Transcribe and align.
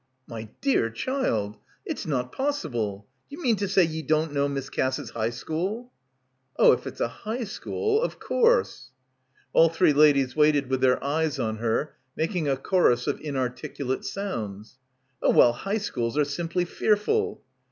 "My 0.25 0.49
dear 0.61 0.89
child! 0.89 1.57
It's 1.85 2.07
not 2.07 2.31
possible! 2.31 3.05
D'ye 3.29 3.39
mean 3.39 3.55
to 3.57 3.67
say 3.67 3.83
ye 3.83 4.01
don't 4.01 4.33
know 4.33 4.47
Miss 4.47 4.67
Cass's 4.67 5.11
high 5.11 5.29
school?" 5.29 5.91
"Oh, 6.57 6.71
if 6.71 6.87
it's 6.87 6.99
a 7.01 7.07
high 7.07 7.43
school, 7.43 8.01
of 8.01 8.19
course" 8.19 8.93
All 9.53 9.69
three 9.69 9.93
ladies 9.93 10.35
waited, 10.35 10.71
with 10.71 10.81
their 10.81 11.03
eyes 11.03 11.37
on 11.37 11.57
her, 11.57 11.93
making 12.15 12.47
a 12.47 12.57
chorus 12.57 13.05
of 13.05 13.21
inarticulate 13.21 14.03
sounds. 14.03 14.79
"Oh 15.21 15.29
well, 15.29 15.53
high 15.53 15.77
schools 15.77 16.17
are 16.17 16.25
simply 16.25 16.65
fearful." 16.65 17.43